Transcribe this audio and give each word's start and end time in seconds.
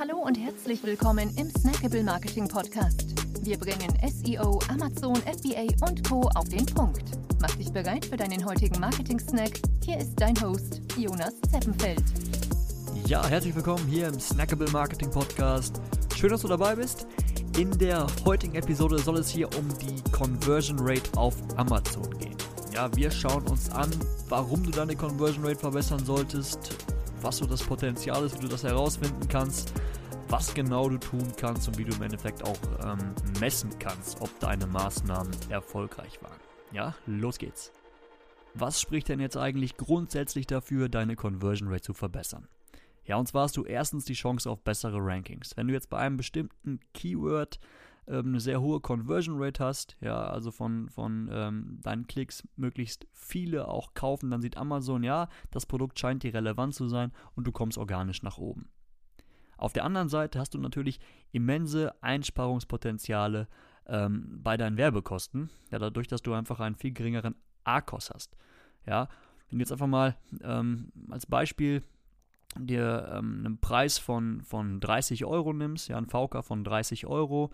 Hallo 0.00 0.16
und 0.16 0.38
herzlich 0.38 0.82
willkommen 0.82 1.30
im 1.36 1.50
Snackable 1.50 2.02
Marketing 2.02 2.48
Podcast. 2.48 3.04
Wir 3.44 3.58
bringen 3.58 3.92
SEO, 4.08 4.58
Amazon, 4.70 5.14
FBA 5.16 5.66
und 5.86 6.08
Co. 6.08 6.22
auf 6.36 6.48
den 6.48 6.64
Punkt. 6.64 7.02
Mach 7.38 7.54
dich 7.56 7.70
bereit 7.70 8.06
für 8.06 8.16
deinen 8.16 8.42
heutigen 8.46 8.80
Marketing-Snack. 8.80 9.60
Hier 9.84 9.98
ist 9.98 10.18
dein 10.18 10.40
Host, 10.40 10.80
Jonas 10.96 11.34
Zeppenfeld. 11.50 12.02
Ja, 13.08 13.26
herzlich 13.26 13.54
willkommen 13.54 13.86
hier 13.88 14.06
im 14.06 14.18
Snackable 14.18 14.70
Marketing 14.70 15.10
Podcast. 15.10 15.82
Schön, 16.16 16.30
dass 16.30 16.40
du 16.40 16.48
dabei 16.48 16.76
bist. 16.76 17.06
In 17.58 17.70
der 17.76 18.06
heutigen 18.24 18.54
Episode 18.54 19.00
soll 19.00 19.18
es 19.18 19.28
hier 19.28 19.50
um 19.54 19.68
die 19.80 20.00
Conversion 20.12 20.78
Rate 20.80 21.10
auf 21.18 21.34
Amazon 21.58 22.08
gehen. 22.18 22.36
Ja, 22.72 22.88
wir 22.96 23.10
schauen 23.10 23.46
uns 23.48 23.68
an, 23.68 23.90
warum 24.30 24.62
du 24.62 24.70
deine 24.70 24.96
Conversion 24.96 25.44
Rate 25.44 25.58
verbessern 25.58 26.02
solltest, 26.06 26.74
was 27.22 27.38
so 27.38 27.46
das 27.46 27.62
Potenzial 27.62 28.24
ist, 28.24 28.36
wie 28.36 28.42
du 28.42 28.48
das 28.48 28.64
herausfinden 28.64 29.28
kannst, 29.28 29.72
was 30.28 30.54
genau 30.54 30.88
du 30.88 30.98
tun 30.98 31.32
kannst 31.36 31.68
und 31.68 31.78
wie 31.78 31.84
du 31.84 31.94
im 31.94 32.02
Endeffekt 32.02 32.42
auch 32.44 32.58
ähm, 32.84 33.14
messen 33.40 33.70
kannst, 33.78 34.20
ob 34.20 34.38
deine 34.40 34.66
Maßnahmen 34.66 35.32
erfolgreich 35.48 36.22
waren. 36.22 36.38
Ja, 36.72 36.94
los 37.06 37.38
geht's. 37.38 37.72
Was 38.54 38.80
spricht 38.80 39.08
denn 39.08 39.20
jetzt 39.20 39.36
eigentlich 39.36 39.76
grundsätzlich 39.76 40.46
dafür, 40.46 40.88
deine 40.88 41.16
Conversion 41.16 41.68
Rate 41.68 41.82
zu 41.82 41.94
verbessern? 41.94 42.48
Ja, 43.04 43.16
und 43.16 43.26
zwar 43.26 43.44
hast 43.44 43.56
du 43.56 43.64
erstens 43.64 44.04
die 44.04 44.14
Chance 44.14 44.48
auf 44.48 44.62
bessere 44.62 44.98
Rankings. 44.98 45.56
Wenn 45.56 45.68
du 45.68 45.72
jetzt 45.72 45.90
bei 45.90 45.98
einem 45.98 46.16
bestimmten 46.16 46.80
Keyword 46.94 47.58
ähm, 48.10 48.26
eine 48.26 48.40
sehr 48.40 48.60
hohe 48.60 48.80
Conversion 48.80 49.36
Rate 49.40 49.64
hast, 49.64 49.96
ja, 50.00 50.20
also 50.20 50.50
von, 50.50 50.88
von 50.88 51.30
ähm, 51.32 51.78
deinen 51.82 52.06
Klicks 52.06 52.46
möglichst 52.56 53.06
viele 53.12 53.68
auch 53.68 53.94
kaufen, 53.94 54.30
dann 54.30 54.42
sieht 54.42 54.56
Amazon, 54.56 55.04
ja, 55.04 55.28
das 55.50 55.64
Produkt 55.64 55.98
scheint 55.98 56.24
dir 56.24 56.34
relevant 56.34 56.74
zu 56.74 56.88
sein 56.88 57.12
und 57.36 57.46
du 57.46 57.52
kommst 57.52 57.78
organisch 57.78 58.22
nach 58.22 58.38
oben. 58.38 58.68
Auf 59.56 59.72
der 59.72 59.84
anderen 59.84 60.08
Seite 60.08 60.40
hast 60.40 60.54
du 60.54 60.58
natürlich 60.58 60.98
immense 61.32 61.94
Einsparungspotenziale 62.02 63.46
ähm, 63.86 64.40
bei 64.42 64.56
deinen 64.56 64.76
Werbekosten, 64.76 65.50
ja, 65.70 65.78
dadurch, 65.78 66.08
dass 66.08 66.22
du 66.22 66.32
einfach 66.32 66.58
einen 66.60 66.76
viel 66.76 66.92
geringeren 66.92 67.36
ARKOS 67.64 68.10
hast. 68.10 68.36
Ja, 68.86 69.08
wenn 69.48 69.58
du 69.58 69.62
jetzt 69.62 69.72
einfach 69.72 69.86
mal 69.86 70.16
ähm, 70.42 70.90
als 71.10 71.26
Beispiel 71.26 71.82
dir 72.58 73.08
ähm, 73.12 73.42
einen 73.44 73.58
Preis 73.58 73.98
von, 73.98 74.42
von 74.42 74.80
30 74.80 75.24
Euro 75.24 75.52
nimmst, 75.52 75.88
ja, 75.88 75.98
ein 75.98 76.06
VK 76.06 76.42
von 76.42 76.64
30 76.64 77.06
Euro, 77.06 77.50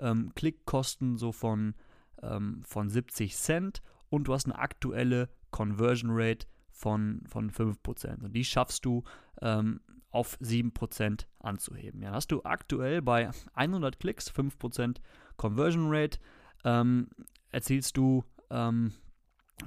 ähm, 0.00 0.32
Klickkosten 0.34 1.16
so 1.16 1.32
von, 1.32 1.74
ähm, 2.22 2.62
von 2.64 2.88
70 2.88 3.36
Cent 3.36 3.82
und 4.10 4.24
du 4.24 4.34
hast 4.34 4.46
eine 4.46 4.58
aktuelle 4.58 5.28
Conversion 5.50 6.10
Rate 6.12 6.46
von, 6.70 7.22
von 7.26 7.50
5%. 7.50 8.22
Und 8.24 8.32
die 8.32 8.44
schaffst 8.44 8.84
du 8.84 9.04
ähm, 9.42 9.80
auf 10.10 10.38
7% 10.40 11.26
anzuheben. 11.40 12.02
Ja, 12.02 12.12
hast 12.12 12.32
du 12.32 12.42
aktuell 12.44 13.02
bei 13.02 13.30
100 13.54 13.98
Klicks 13.98 14.30
5% 14.30 14.98
Conversion 15.36 15.86
Rate, 15.88 16.18
ähm, 16.64 17.08
erzielst 17.50 17.96
du 17.96 18.24
ähm, 18.50 18.92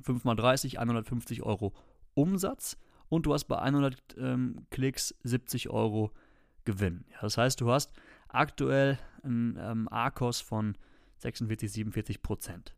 5 0.04 0.24
mal 0.24 0.36
30, 0.36 0.80
150 0.80 1.44
Euro 1.44 1.74
Umsatz 2.14 2.78
und 3.10 3.26
du 3.26 3.34
hast 3.34 3.46
bei 3.46 3.60
100 3.60 4.16
ähm, 4.18 4.66
Klicks 4.70 5.16
70 5.24 5.70
Euro 5.70 6.12
Gewinn. 6.66 7.06
Ja, 7.12 7.20
das 7.22 7.38
heißt, 7.38 7.62
du 7.62 7.72
hast 7.72 7.92
aktuell 8.34 8.98
ein 9.24 9.58
ähm, 9.60 9.88
ARKOS 9.90 10.42
von 10.42 10.78
46, 11.18 11.72
47 11.72 12.22
Prozent. 12.22 12.76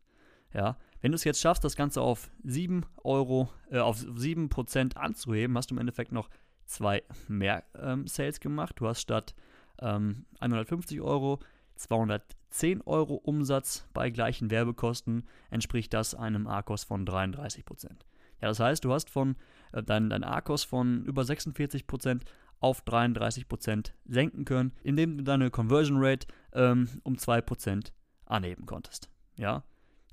Ja, 0.52 0.76
wenn 1.00 1.10
du 1.12 1.16
es 1.16 1.24
jetzt 1.24 1.40
schaffst, 1.40 1.64
das 1.64 1.76
Ganze 1.76 2.00
auf 2.00 2.30
7 2.44 2.86
Euro, 3.02 3.50
äh, 3.70 3.78
auf 3.78 3.98
7 3.98 4.48
Prozent 4.48 4.96
anzuheben, 4.96 5.56
hast 5.56 5.70
du 5.70 5.74
im 5.74 5.80
Endeffekt 5.80 6.12
noch 6.12 6.30
zwei 6.66 7.02
mehr 7.28 7.64
ähm, 7.78 8.06
Sales 8.06 8.40
gemacht. 8.40 8.76
Du 8.78 8.86
hast 8.86 9.00
statt 9.00 9.34
ähm, 9.80 10.26
150 10.40 11.00
Euro 11.00 11.40
210 11.76 12.82
Euro 12.82 13.14
Umsatz 13.14 13.86
bei 13.92 14.10
gleichen 14.10 14.50
Werbekosten, 14.50 15.26
entspricht 15.50 15.92
das 15.92 16.14
einem 16.14 16.46
ARKOS 16.46 16.84
von 16.84 17.04
33 17.04 17.64
Prozent. 17.64 18.06
Ja, 18.40 18.48
das 18.48 18.60
heißt, 18.60 18.84
du 18.84 18.92
hast 18.92 19.10
von 19.10 19.36
äh, 19.72 19.82
dein, 19.82 20.10
dein 20.10 20.24
ARKOS 20.24 20.64
von 20.64 21.04
über 21.04 21.22
46% 21.22 22.22
auf 22.60 22.84
33% 22.84 23.92
senken 24.06 24.44
können, 24.44 24.72
indem 24.82 25.18
du 25.18 25.24
deine 25.24 25.50
Conversion 25.50 25.98
Rate 26.00 26.26
ähm, 26.52 26.88
um 27.02 27.14
2% 27.14 27.92
anheben 28.26 28.66
konntest. 28.66 29.10
Ja, 29.36 29.64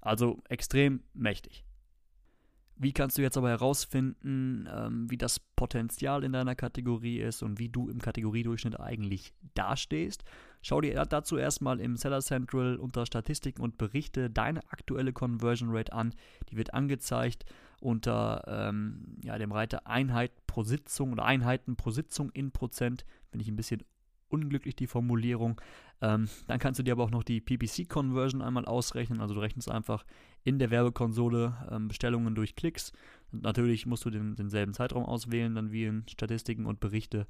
also 0.02 0.41
extrem 0.50 1.03
mächtig. 1.13 1.63
Wie 2.84 2.94
kannst 2.94 3.16
du 3.18 3.22
jetzt 3.22 3.38
aber 3.38 3.50
herausfinden, 3.50 4.68
ähm, 4.74 5.09
wie 5.12 5.18
das 5.18 5.40
Potenzial 5.40 6.24
in 6.24 6.34
deiner 6.34 6.56
Kategorie 6.56 7.19
ist 7.19 7.44
und 7.44 7.59
wie 7.59 7.69
du 7.69 7.90
im 7.90 8.01
Kategoriedurchschnitt 8.01 8.80
eigentlich 8.80 9.35
dastehst? 9.53 10.24
Schau 10.63 10.81
dir 10.81 10.96
dazu 11.06 11.38
erstmal 11.38 11.80
im 11.80 11.96
Seller 11.96 12.22
Central 12.22 12.78
unter 12.78 13.06
Statistiken 13.06 13.62
und 13.62 13.78
Berichte 13.78 14.31
deine 14.31 14.62
aktuelle 14.72 15.13
Conversion 15.13 15.69
Rate 15.72 15.94
an. 15.94 16.16
Die 16.50 16.57
wird 16.57 16.74
angezeigt 16.74 17.46
unter 17.81 18.44
ähm, 18.47 19.18
ja, 19.24 19.38
dem 19.38 19.52
Reiter 19.52 19.88
Einheit 19.88 20.31
pro 20.47 20.64
Sitzung 20.64 21.12
oder 21.12 21.25
Einheiten 21.25 21.75
pro 21.75 21.92
Sitzung 21.92 22.30
in 22.31 22.52
Prozent. 22.52 23.06
Bin 23.31 23.42
ich 23.42 23.47
ein 23.47 23.56
bisschen 23.56 23.84
unglücklich 24.30 24.75
die 24.75 24.88
Formulierung. 24.88 25.59
Ähm, 26.02 26.30
dann 26.47 26.59
kannst 26.59 26.80
du 26.80 26.84
dir 26.84 26.94
aber 26.94 27.03
auch 27.03 27.12
noch 27.12 27.24
die 27.24 27.42
PPC-Conversion 27.42 28.42
einmal 28.42 28.66
ausrechnen. 28.66 29.22
Also 29.22 29.34
du 29.36 29.42
rechnest 29.42 29.69
einfach 29.69 30.06
in 30.44 30.58
der 30.58 30.72
Werbekonsole 30.72 31.68
ähm, 31.69 31.88
Bestellungen 31.88 32.34
durch 32.34 32.56
Klicks. 32.56 32.92
Und 33.31 33.44
natürlich 33.44 33.86
musst 33.86 34.06
du 34.06 34.09
den, 34.09 34.36
denselben 34.36 34.74
Zeitraum 34.74 35.06
auswählen, 35.06 35.53
dann 35.53 35.72
wie 35.72 35.86
in 35.86 36.06
Statistiken 36.08 36.66
und 36.66 36.80
Berichte. 36.80 37.28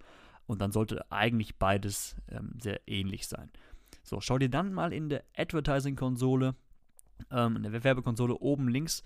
Und 0.47 0.61
dann 0.61 0.71
sollte 0.71 1.11
eigentlich 1.11 1.57
beides 1.57 2.15
ähm, 2.29 2.53
sehr 2.59 2.81
ähnlich 2.87 3.27
sein. 3.27 3.49
So, 4.03 4.21
schau 4.21 4.37
dir 4.37 4.49
dann 4.49 4.73
mal 4.73 4.93
in 4.93 5.09
der 5.09 5.23
Advertising-Konsole, 5.37 6.55
ähm, 7.29 7.55
in 7.57 7.63
der 7.63 7.83
Werbekonsole 7.83 8.35
oben 8.35 8.67
links 8.67 9.03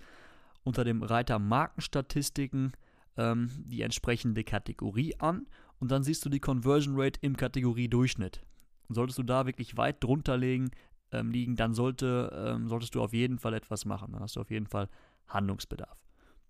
unter 0.66 0.84
dem 0.84 1.02
Reiter 1.02 1.38
Markenstatistiken 1.38 2.72
ähm, 3.16 3.50
die 3.64 3.82
entsprechende 3.82 4.44
Kategorie 4.44 5.14
an 5.18 5.46
und 5.78 5.90
dann 5.90 6.02
siehst 6.02 6.24
du 6.24 6.28
die 6.28 6.40
Conversion 6.40 6.94
Rate 6.98 7.20
im 7.22 7.36
Kategoriedurchschnitt. 7.36 8.42
Und 8.88 8.94
solltest 8.94 9.18
du 9.18 9.22
da 9.22 9.46
wirklich 9.46 9.76
weit 9.76 10.02
drunter 10.02 10.36
liegen, 10.36 10.70
ähm, 11.12 11.30
liegen 11.30 11.56
dann 11.56 11.72
sollte, 11.72 12.32
ähm, 12.34 12.68
solltest 12.68 12.94
du 12.94 13.02
auf 13.02 13.12
jeden 13.12 13.38
Fall 13.38 13.54
etwas 13.54 13.84
machen. 13.84 14.12
Dann 14.12 14.22
hast 14.22 14.36
du 14.36 14.40
auf 14.40 14.50
jeden 14.50 14.66
Fall 14.66 14.88
Handlungsbedarf. 15.28 15.98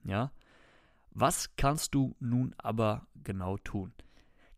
Ja? 0.04 0.32
Was 1.10 1.54
kannst 1.56 1.94
du 1.94 2.14
nun 2.18 2.54
aber 2.58 3.06
genau 3.22 3.58
tun? 3.58 3.92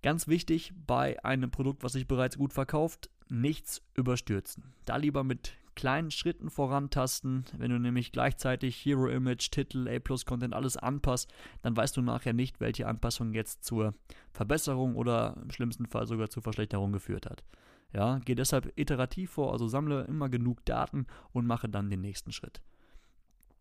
Ganz 0.02 0.28
wichtig 0.28 0.72
bei 0.86 1.22
einem 1.24 1.50
Produkt, 1.50 1.82
was 1.82 1.92
sich 1.92 2.06
bereits 2.06 2.38
gut 2.38 2.52
verkauft, 2.52 3.10
nichts 3.28 3.82
überstürzen. 3.94 4.72
Da 4.84 4.96
lieber 4.96 5.24
mit 5.24 5.54
kleinen 5.78 6.10
Schritten 6.10 6.50
vorantasten. 6.50 7.44
Wenn 7.56 7.70
du 7.70 7.78
nämlich 7.78 8.10
gleichzeitig 8.10 8.84
Hero 8.84 9.06
Image, 9.06 9.52
Titel, 9.52 9.88
A-Plus-Content 9.88 10.52
alles 10.52 10.76
anpasst, 10.76 11.32
dann 11.62 11.76
weißt 11.76 11.96
du 11.96 12.02
nachher 12.02 12.32
nicht, 12.32 12.58
welche 12.60 12.88
Anpassung 12.88 13.32
jetzt 13.32 13.62
zur 13.62 13.94
Verbesserung 14.32 14.96
oder 14.96 15.36
im 15.40 15.52
schlimmsten 15.52 15.86
Fall 15.86 16.08
sogar 16.08 16.30
zur 16.30 16.42
Verschlechterung 16.42 16.90
geführt 16.90 17.26
hat. 17.26 17.44
Ja, 17.92 18.18
geh 18.24 18.34
deshalb 18.34 18.72
iterativ 18.74 19.30
vor, 19.30 19.52
also 19.52 19.68
sammle 19.68 20.02
immer 20.06 20.28
genug 20.28 20.64
Daten 20.64 21.06
und 21.30 21.46
mache 21.46 21.68
dann 21.68 21.90
den 21.90 22.00
nächsten 22.00 22.32
Schritt. 22.32 22.60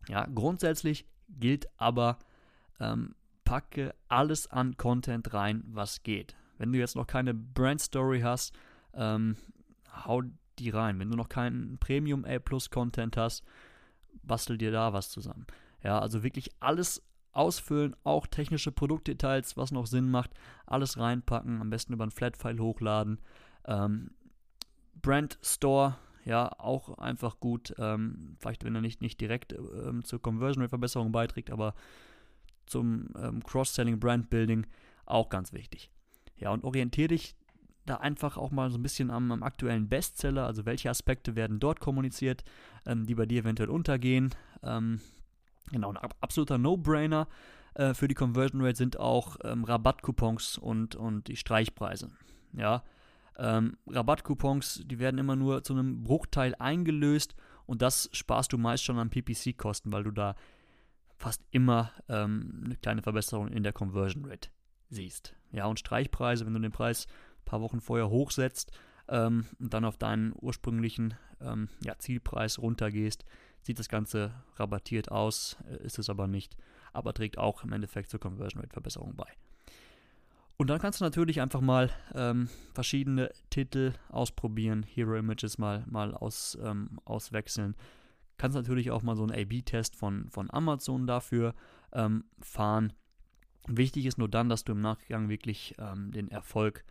Ja, 0.08 0.26
grundsätzlich 0.26 1.06
gilt 1.28 1.68
aber, 1.76 2.18
ähm, 2.80 3.14
packe 3.44 3.94
alles 4.08 4.48
an 4.48 4.76
Content 4.76 5.32
rein, 5.34 5.62
was 5.68 6.02
geht. 6.02 6.34
Wenn 6.58 6.72
du 6.72 6.80
jetzt 6.80 6.96
noch 6.96 7.06
keine 7.06 7.32
Brand 7.32 7.80
Story 7.80 8.22
hast, 8.22 8.58
ähm, 8.92 9.36
hau 10.04 10.22
die 10.58 10.70
rein. 10.70 10.98
Wenn 10.98 11.10
du 11.10 11.16
noch 11.16 11.28
keinen 11.28 11.78
Premium 11.78 12.24
A 12.24 12.38
Plus 12.38 12.70
Content 12.70 13.16
hast, 13.16 13.44
bastel 14.22 14.58
dir 14.58 14.70
da 14.70 14.92
was 14.92 15.10
zusammen. 15.10 15.46
Ja, 15.82 15.98
also 15.98 16.22
wirklich 16.22 16.50
alles 16.60 17.02
ausfüllen, 17.32 17.94
auch 18.04 18.26
technische 18.26 18.72
Produktdetails, 18.72 19.56
was 19.56 19.70
noch 19.70 19.86
Sinn 19.86 20.10
macht, 20.10 20.32
alles 20.66 20.98
reinpacken, 20.98 21.60
am 21.60 21.70
besten 21.70 21.92
über 21.92 22.04
einen 22.04 22.10
Flat-File 22.10 22.58
hochladen. 22.58 23.20
Ähm, 23.64 24.10
Brand 25.00 25.38
Store, 25.42 25.96
ja, 26.24 26.50
auch 26.58 26.98
einfach 26.98 27.38
gut, 27.38 27.74
ähm, 27.78 28.36
vielleicht 28.40 28.64
wenn 28.64 28.74
er 28.74 28.80
nicht, 28.80 29.00
nicht 29.00 29.20
direkt 29.20 29.52
ähm, 29.52 30.04
zur 30.04 30.20
Conversion 30.20 30.62
Rate 30.62 30.70
Verbesserung 30.70 31.12
beiträgt, 31.12 31.50
aber 31.50 31.74
zum 32.66 33.10
ähm, 33.16 33.42
Cross-Selling 33.42 34.00
Brand 34.00 34.30
Building 34.30 34.66
auch 35.06 35.28
ganz 35.28 35.52
wichtig. 35.52 35.90
Ja, 36.36 36.50
und 36.50 36.64
orientiere 36.64 37.08
dich 37.08 37.36
da 37.88 37.96
einfach 37.96 38.36
auch 38.36 38.50
mal 38.50 38.70
so 38.70 38.78
ein 38.78 38.82
bisschen 38.82 39.10
am, 39.10 39.30
am 39.32 39.42
aktuellen 39.42 39.88
Bestseller, 39.88 40.46
also 40.46 40.66
welche 40.66 40.90
Aspekte 40.90 41.36
werden 41.36 41.60
dort 41.60 41.80
kommuniziert, 41.80 42.44
ähm, 42.86 43.06
die 43.06 43.14
bei 43.14 43.26
dir 43.26 43.40
eventuell 43.40 43.70
untergehen. 43.70 44.34
Ähm, 44.62 45.00
genau, 45.70 45.90
ein 45.90 45.96
absoluter 46.20 46.58
No-Brainer 46.58 47.28
äh, 47.74 47.94
für 47.94 48.08
die 48.08 48.14
Conversion 48.14 48.60
Rate 48.60 48.76
sind 48.76 48.98
auch 48.98 49.36
ähm, 49.44 49.64
Rabattcoupons 49.64 50.58
und, 50.58 50.96
und 50.96 51.28
die 51.28 51.36
Streichpreise. 51.36 52.10
Ja, 52.52 52.82
ähm, 53.38 53.76
Rabattcoupons, 53.86 54.82
die 54.84 54.98
werden 54.98 55.18
immer 55.18 55.36
nur 55.36 55.62
zu 55.62 55.72
einem 55.72 56.02
Bruchteil 56.02 56.54
eingelöst 56.58 57.36
und 57.66 57.82
das 57.82 58.10
sparst 58.12 58.52
du 58.52 58.58
meist 58.58 58.84
schon 58.84 58.98
an 58.98 59.10
PPC-Kosten, 59.10 59.92
weil 59.92 60.04
du 60.04 60.10
da 60.10 60.34
fast 61.16 61.42
immer 61.50 61.92
ähm, 62.08 62.62
eine 62.64 62.76
kleine 62.76 63.02
Verbesserung 63.02 63.48
in 63.48 63.62
der 63.62 63.72
Conversion 63.72 64.24
Rate 64.24 64.50
siehst. 64.88 65.34
Ja, 65.52 65.66
und 65.66 65.78
Streichpreise, 65.78 66.46
wenn 66.46 66.54
du 66.54 66.60
den 66.60 66.72
Preis 66.72 67.06
paar 67.48 67.60
Wochen 67.60 67.80
vorher 67.80 68.10
hochsetzt 68.10 68.72
ähm, 69.08 69.46
und 69.58 69.74
dann 69.74 69.84
auf 69.84 69.96
deinen 69.96 70.32
ursprünglichen 70.40 71.14
ähm, 71.40 71.68
ja, 71.84 71.98
Zielpreis 71.98 72.58
runtergehst, 72.58 73.24
sieht 73.62 73.78
das 73.78 73.88
Ganze 73.88 74.32
rabattiert 74.56 75.10
aus, 75.10 75.56
äh, 75.70 75.82
ist 75.84 75.98
es 75.98 76.10
aber 76.10 76.26
nicht, 76.26 76.56
aber 76.92 77.12
trägt 77.12 77.38
auch 77.38 77.64
im 77.64 77.72
Endeffekt 77.72 78.10
zur 78.10 78.20
Conversion 78.20 78.60
Rate 78.60 78.72
Verbesserung 78.72 79.16
bei. 79.16 79.26
Und 80.56 80.68
dann 80.70 80.80
kannst 80.80 81.00
du 81.00 81.04
natürlich 81.04 81.40
einfach 81.40 81.60
mal 81.60 81.90
ähm, 82.14 82.48
verschiedene 82.74 83.30
Titel 83.48 83.92
ausprobieren, 84.08 84.82
Hero 84.82 85.14
Images 85.14 85.56
mal, 85.56 85.84
mal 85.88 86.14
aus, 86.14 86.58
ähm, 86.60 86.98
auswechseln. 87.04 87.76
Kannst 88.38 88.56
natürlich 88.56 88.90
auch 88.90 89.02
mal 89.02 89.14
so 89.14 89.22
einen 89.22 89.40
A-B-Test 89.40 89.94
von, 89.94 90.28
von 90.30 90.50
Amazon 90.50 91.06
dafür 91.06 91.54
ähm, 91.92 92.24
fahren. 92.40 92.92
Wichtig 93.68 94.06
ist 94.06 94.18
nur 94.18 94.28
dann, 94.28 94.48
dass 94.48 94.64
du 94.64 94.72
im 94.72 94.80
Nachgang 94.80 95.28
wirklich 95.28 95.76
ähm, 95.78 96.10
den 96.10 96.28
Erfolg 96.28 96.84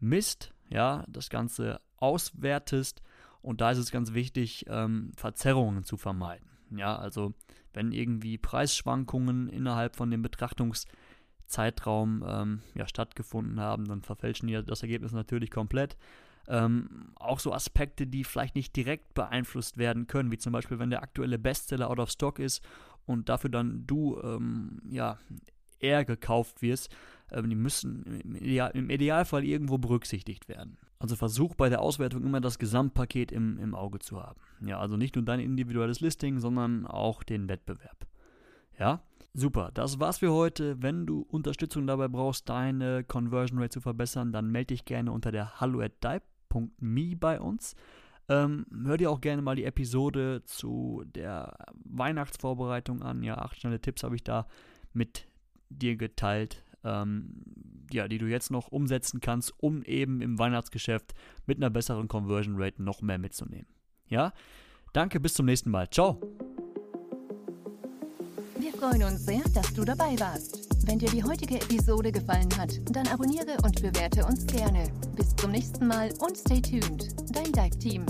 misst, 0.00 0.52
ja, 0.68 1.04
das 1.08 1.30
Ganze 1.30 1.80
auswertest 1.96 3.02
und 3.42 3.60
da 3.60 3.70
ist 3.70 3.78
es 3.78 3.90
ganz 3.90 4.14
wichtig, 4.14 4.66
ähm, 4.68 5.12
Verzerrungen 5.16 5.84
zu 5.84 5.96
vermeiden. 5.96 6.48
Ja, 6.70 6.96
also 6.96 7.34
wenn 7.72 7.92
irgendwie 7.92 8.38
Preisschwankungen 8.38 9.48
innerhalb 9.48 9.96
von 9.96 10.10
dem 10.10 10.22
Betrachtungszeitraum 10.22 12.24
ähm, 12.26 12.62
ja, 12.74 12.86
stattgefunden 12.86 13.60
haben, 13.60 13.86
dann 13.86 14.02
verfälschen 14.02 14.48
die 14.48 14.62
das 14.62 14.82
Ergebnis 14.82 15.12
natürlich 15.12 15.50
komplett. 15.50 15.96
Ähm, 16.46 17.12
auch 17.16 17.40
so 17.40 17.52
Aspekte, 17.52 18.06
die 18.06 18.24
vielleicht 18.24 18.54
nicht 18.54 18.74
direkt 18.74 19.14
beeinflusst 19.14 19.76
werden 19.76 20.06
können, 20.06 20.32
wie 20.32 20.38
zum 20.38 20.52
Beispiel, 20.52 20.78
wenn 20.78 20.90
der 20.90 21.02
aktuelle 21.02 21.38
Bestseller 21.38 21.90
out 21.90 21.98
of 21.98 22.10
stock 22.10 22.38
ist 22.38 22.62
und 23.06 23.28
dafür 23.28 23.50
dann 23.50 23.86
du 23.86 24.18
ähm, 24.22 24.80
ja 24.88 25.18
eher 25.80 26.04
gekauft 26.04 26.62
wirst, 26.62 26.94
ähm, 27.30 27.48
die 27.50 27.56
müssen 27.56 28.20
im, 28.24 28.34
Ideal, 28.36 28.70
im, 28.74 28.90
Idealfall 28.90 29.44
irgendwo 29.44 29.78
berücksichtigt 29.78 30.48
werden. 30.48 30.78
Also 30.98 31.16
versuch 31.16 31.54
bei 31.54 31.68
der 31.68 31.80
Auswertung 31.80 32.24
immer 32.24 32.40
das 32.40 32.58
Gesamtpaket 32.58 33.30
im, 33.30 33.58
im 33.58 33.74
Auge 33.74 33.98
zu 33.98 34.22
haben. 34.22 34.40
Ja, 34.60 34.78
also 34.78 34.96
nicht 34.96 35.14
nur 35.14 35.24
dein 35.24 35.40
individuelles 35.40 36.00
Listing, 36.00 36.40
sondern 36.40 36.86
auch 36.86 37.22
den 37.22 37.48
Wettbewerb. 37.48 38.06
Ja, 38.78 39.02
super. 39.34 39.70
Das 39.74 40.00
war's 40.00 40.18
für 40.18 40.32
heute. 40.32 40.82
Wenn 40.82 41.06
du 41.06 41.22
Unterstützung 41.22 41.86
dabei 41.86 42.08
brauchst, 42.08 42.48
deine 42.48 43.04
Conversion 43.04 43.58
Rate 43.58 43.70
zu 43.70 43.80
verbessern, 43.80 44.32
dann 44.32 44.50
melde 44.50 44.74
dich 44.74 44.84
gerne 44.84 45.12
unter 45.12 45.30
der 45.30 45.60
hallo 45.60 45.84
bei 47.20 47.40
uns. 47.40 47.76
Ähm, 48.30 48.66
hör 48.84 48.98
dir 48.98 49.10
auch 49.10 49.20
gerne 49.20 49.40
mal 49.40 49.56
die 49.56 49.64
Episode 49.64 50.42
zu 50.44 51.02
der 51.06 51.56
Weihnachtsvorbereitung 51.84 53.02
an. 53.02 53.22
Ja, 53.22 53.38
acht 53.38 53.58
schnelle 53.60 53.80
Tipps 53.80 54.02
habe 54.02 54.16
ich 54.16 54.22
da 54.22 54.46
mit 54.92 55.26
dir 55.70 55.96
geteilt, 55.96 56.64
ähm, 56.84 57.42
ja, 57.90 58.08
die 58.08 58.18
du 58.18 58.26
jetzt 58.26 58.50
noch 58.50 58.68
umsetzen 58.68 59.20
kannst, 59.20 59.52
um 59.58 59.82
eben 59.82 60.20
im 60.20 60.38
Weihnachtsgeschäft 60.38 61.14
mit 61.46 61.58
einer 61.58 61.70
besseren 61.70 62.08
Conversion 62.08 62.56
Rate 62.58 62.82
noch 62.82 63.02
mehr 63.02 63.18
mitzunehmen. 63.18 63.66
Ja, 64.08 64.32
danke, 64.92 65.20
bis 65.20 65.34
zum 65.34 65.46
nächsten 65.46 65.70
Mal. 65.70 65.88
Ciao. 65.90 66.20
Wir 68.58 68.72
freuen 68.72 69.04
uns 69.04 69.24
sehr, 69.24 69.42
dass 69.54 69.72
du 69.72 69.84
dabei 69.84 70.18
warst. 70.18 70.68
Wenn 70.86 70.98
dir 70.98 71.10
die 71.10 71.22
heutige 71.22 71.56
Episode 71.56 72.10
gefallen 72.10 72.48
hat, 72.56 72.72
dann 72.90 73.06
abonniere 73.08 73.56
und 73.62 73.80
bewerte 73.82 74.24
uns 74.24 74.46
gerne. 74.46 74.90
Bis 75.14 75.36
zum 75.36 75.52
nächsten 75.52 75.86
Mal 75.86 76.12
und 76.20 76.36
stay 76.36 76.60
tuned. 76.60 77.08
Dein 77.34 77.52
Dive 77.52 77.78
Team. 77.78 78.06